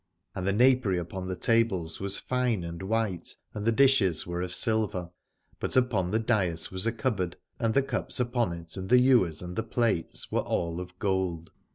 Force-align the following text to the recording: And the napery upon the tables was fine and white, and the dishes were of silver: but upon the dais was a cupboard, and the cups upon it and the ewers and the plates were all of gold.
And 0.33 0.47
the 0.47 0.51
napery 0.51 0.97
upon 0.97 1.27
the 1.27 1.35
tables 1.35 1.99
was 1.99 2.17
fine 2.17 2.63
and 2.63 2.81
white, 2.81 3.35
and 3.53 3.67
the 3.67 3.71
dishes 3.71 4.25
were 4.25 4.41
of 4.41 4.51
silver: 4.51 5.11
but 5.59 5.77
upon 5.77 6.09
the 6.09 6.17
dais 6.17 6.71
was 6.71 6.87
a 6.87 6.91
cupboard, 6.91 7.35
and 7.59 7.75
the 7.75 7.83
cups 7.83 8.19
upon 8.19 8.51
it 8.51 8.75
and 8.75 8.89
the 8.89 8.97
ewers 8.99 9.43
and 9.43 9.55
the 9.55 9.61
plates 9.61 10.31
were 10.31 10.41
all 10.41 10.79
of 10.81 10.97
gold. 10.97 11.51